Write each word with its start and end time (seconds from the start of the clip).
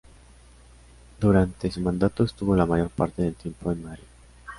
Durante 1.19 1.69
su 1.69 1.79
mandato 1.79 2.23
estuvo 2.23 2.55
la 2.55 2.65
mayor 2.65 2.89
parte 2.89 3.21
del 3.21 3.35
tiempo 3.35 3.71
en 3.71 3.83
Madrid. 3.83 4.03